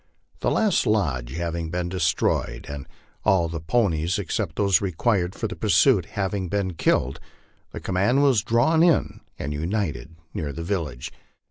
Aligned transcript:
The 0.39 0.49
last 0.49 0.87
lodge 0.87 1.33
having 1.33 1.69
been 1.69 1.87
destroyed, 1.87 2.65
and 2.67 2.87
all 3.23 3.47
the 3.47 3.59
ponies 3.59 4.17
except 4.17 4.55
those 4.55 4.81
required 4.81 5.35
for 5.35 5.47
the 5.47 5.55
pursuit 5.55 6.05
having 6.17 6.47
been 6.49 6.73
killed, 6.73 7.19
the 7.71 7.79
command 7.79 8.17
wns 8.17 8.43
drawn 8.43 8.81
in 8.81 9.21
and 9.37 9.53
united 9.53 10.15
near 10.33 10.53
the 10.53 10.63
village. 10.63 11.13